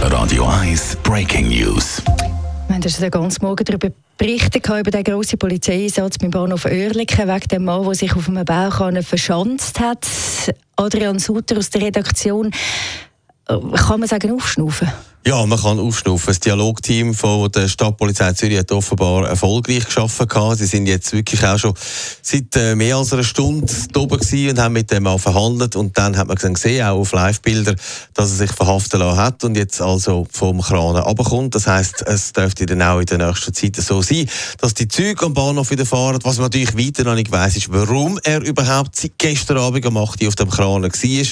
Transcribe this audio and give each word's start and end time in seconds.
Radio 0.00 0.44
1 0.46 0.96
Breaking 1.02 1.48
News. 1.48 2.02
Wir 2.68 2.74
haben 2.74 2.80
den 2.80 3.10
ganzen 3.10 3.44
Morgen 3.44 3.64
darüber 3.64 3.88
berichtet, 4.16 4.66
über 4.66 4.90
den 4.90 5.04
grossen 5.04 5.38
Polizeieinsatz 5.38 6.18
beim 6.18 6.30
Bahnhof 6.30 6.64
Oerlikon, 6.64 7.28
wegen 7.28 7.48
dem 7.48 7.64
Mann, 7.64 7.84
der 7.84 7.94
sich 7.94 8.14
auf 8.14 8.28
einem 8.28 8.44
Bauch 8.44 8.80
verschanzt 9.02 9.80
hat. 9.80 10.06
Adrian 10.76 11.18
Sutter 11.18 11.58
aus 11.58 11.70
der 11.70 11.82
Redaktion. 11.82 12.50
Äh, 13.48 13.58
kann 13.76 14.00
man 14.00 14.08
sagen, 14.08 14.32
aufschnaufen? 14.32 14.90
Ja, 15.26 15.46
man 15.46 15.58
kann 15.58 15.80
aufschnaufen. 15.80 16.26
Das 16.26 16.40
Dialogteam 16.40 17.14
von 17.14 17.50
der 17.50 17.66
Stadtpolizei 17.66 18.34
Zürich 18.34 18.58
hat 18.58 18.70
offenbar 18.72 19.26
erfolgreich 19.26 19.86
geschaffen. 19.86 20.28
Sie 20.54 20.66
sind 20.66 20.86
jetzt 20.86 21.14
wirklich 21.14 21.42
auch 21.46 21.58
schon 21.58 21.72
seit 22.20 22.54
äh, 22.56 22.74
mehr 22.74 22.96
als 22.96 23.14
einer 23.14 23.24
Stunde 23.24 23.72
oben 23.96 24.18
gewesen 24.18 24.50
und 24.50 24.58
haben 24.58 24.74
mit 24.74 24.90
dem 24.90 25.06
auch 25.06 25.18
verhandelt. 25.18 25.76
Und 25.76 25.96
dann 25.96 26.18
hat 26.18 26.28
man 26.28 26.36
gesehen, 26.36 26.84
auch 26.84 26.98
auf 26.98 27.12
Live-Bildern, 27.12 27.76
dass 28.12 28.32
er 28.32 28.36
sich 28.36 28.52
verhaften 28.52 29.00
lassen 29.00 29.18
hat 29.18 29.44
und 29.44 29.56
jetzt 29.56 29.80
also 29.80 30.26
vom 30.30 30.60
Kran 30.60 30.94
runterkommt. 30.94 31.54
Das 31.54 31.68
heisst, 31.68 32.02
es 32.06 32.34
dürfte 32.34 32.66
dann 32.66 32.82
auch 32.82 33.00
in 33.00 33.06
der 33.06 33.26
nächsten 33.26 33.54
Zeit 33.54 33.76
so 33.76 34.02
sein, 34.02 34.28
dass 34.58 34.74
die 34.74 34.88
Züge 34.88 35.24
am 35.24 35.32
Bahnhof 35.32 35.70
wieder 35.70 35.86
fahren. 35.86 36.18
Was 36.22 36.36
man 36.36 36.46
natürlich 36.46 36.76
weiter 36.76 37.02
noch 37.04 37.14
nicht 37.14 37.32
weiss, 37.32 37.56
ist, 37.56 37.72
warum 37.72 38.20
er 38.24 38.42
überhaupt 38.42 38.96
seit 38.96 39.12
gestern 39.16 39.56
Abend 39.56 39.86
um 39.86 39.96
8 39.96 40.20
Uhr 40.20 40.28
auf 40.28 40.34
dem 40.34 40.50
Kran 40.50 40.82
war. 40.82 41.26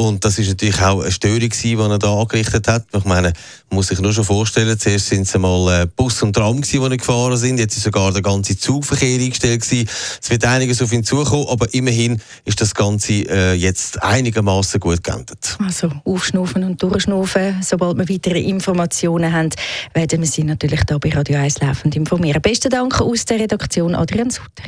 Und 0.00 0.24
das 0.24 0.38
ist 0.38 0.46
natürlich 0.46 0.80
auch 0.80 1.00
eine 1.00 1.10
Störung 1.10 1.50
die 1.50 1.74
er 1.74 1.98
da 1.98 2.14
angerichtet 2.14 2.68
hat. 2.68 2.84
Ich 2.94 3.04
meine, 3.04 3.31
man 3.70 3.76
muss 3.76 3.88
sich 3.88 4.00
nur 4.00 4.12
schon 4.12 4.24
vorstellen, 4.24 4.78
zuerst 4.78 5.08
sind 5.08 5.22
es 5.22 5.34
einmal 5.34 5.82
äh, 5.82 5.86
Bus 5.86 6.22
und 6.22 6.34
Tram 6.34 6.60
gewesen, 6.60 6.90
die 6.90 6.96
gefahren 6.96 7.36
sind, 7.36 7.58
jetzt 7.58 7.76
ist 7.76 7.84
sogar 7.84 8.12
der 8.12 8.22
ganze 8.22 8.56
Zugverkehr 8.58 9.20
eingestellt 9.20 9.62
gewesen. 9.62 9.88
Es 10.20 10.30
wird 10.30 10.44
einiges 10.44 10.82
auf 10.82 10.92
ihn 10.92 11.04
zukommen, 11.04 11.46
aber 11.48 11.72
immerhin 11.74 12.20
ist 12.44 12.60
das 12.60 12.74
Ganze 12.74 13.12
äh, 13.12 13.54
jetzt 13.54 14.02
einigermaßen 14.02 14.80
gut 14.80 15.02
geendet. 15.02 15.56
Also 15.64 15.90
aufschnaufen 16.04 16.64
und 16.64 16.82
durchschnaufen. 16.82 17.60
Sobald 17.62 17.98
wir 17.98 18.08
weitere 18.08 18.40
Informationen 18.40 19.32
haben, 19.32 19.50
werden 19.94 20.20
wir 20.20 20.28
Sie 20.28 20.44
natürlich 20.44 20.80
hier 20.88 20.98
bei 20.98 21.10
Radio 21.10 21.38
1 21.38 21.60
laufend 21.60 21.96
informieren. 21.96 22.40
Besten 22.42 22.70
Dank 22.70 23.00
aus 23.00 23.24
der 23.24 23.40
Redaktion 23.40 23.94
Adrian 23.94 24.30
Sutter. 24.30 24.64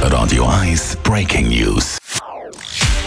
Radio 0.00 0.46
1 0.46 0.98
Breaking 1.02 1.48
News. 1.48 1.98